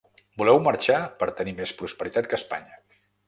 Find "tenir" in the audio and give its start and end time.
1.41-1.53